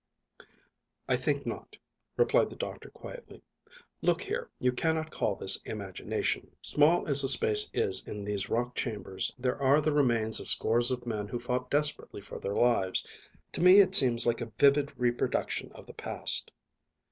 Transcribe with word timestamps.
"I 1.07 1.15
think 1.15 1.45
not," 1.45 1.77
replied 2.17 2.49
the 2.49 2.55
doctor 2.55 2.89
quietly. 2.89 3.43
"Look 4.01 4.23
here; 4.23 4.49
you 4.57 4.71
cannot 4.71 5.11
call 5.11 5.35
this 5.35 5.61
imagination. 5.61 6.55
Small 6.63 7.05
as 7.07 7.21
the 7.21 7.27
space 7.27 7.69
is 7.71 8.07
in 8.07 8.23
these 8.25 8.49
rock 8.49 8.73
chambers, 8.73 9.31
there 9.37 9.61
are 9.61 9.79
the 9.79 9.93
remains 9.93 10.39
of 10.39 10.49
scores 10.49 10.89
of 10.89 11.05
men 11.05 11.27
who 11.27 11.39
fought 11.39 11.69
desperately 11.69 12.19
for 12.21 12.39
their 12.39 12.55
lives. 12.55 13.05
To 13.51 13.61
me 13.61 13.79
it 13.79 13.93
seems 13.93 14.25
like 14.25 14.41
a 14.41 14.51
vivid 14.57 14.91
reproduction 14.97 15.71
of 15.73 15.85
the 15.85 15.93
past." 15.93 16.49